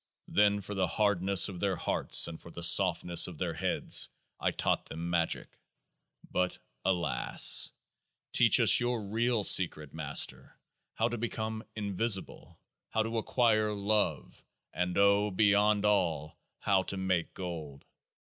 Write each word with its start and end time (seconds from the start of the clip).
Then 0.27 0.61
for 0.61 0.73
the 0.73 0.87
hardness 0.87 1.47
of 1.47 1.59
their 1.59 1.75
hearts, 1.75 2.27
and 2.27 2.41
for 2.41 2.49
the 2.49 2.63
softness 2.63 3.27
of 3.27 3.37
their 3.37 3.53
heads, 3.53 4.09
I 4.39 4.49
taught 4.49 4.87
them 4.87 5.11
Magick. 5.11 5.59
But 6.31 6.57
alas! 6.83 7.71
Teach 8.33 8.59
us 8.59 8.79
Your 8.79 8.99
real 9.03 9.43
secret, 9.43 9.93
Master! 9.93 10.57
how 10.95 11.07
to 11.09 11.19
become 11.19 11.63
invisible, 11.75 12.57
how 12.89 13.03
to 13.03 13.19
acquire 13.19 13.75
love, 13.75 14.43
and 14.73 14.97
oh! 14.97 15.29
beyond 15.29 15.85
all, 15.85 16.39
how 16.61 16.81
to 16.81 16.97
make 16.97 17.35
gold. 17.35 17.85